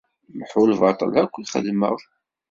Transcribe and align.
Mḥu 0.39 0.61
lbaṭel 0.71 1.11
akk 1.21 1.33
i 1.37 1.43
xedmeɣ. 1.51 1.97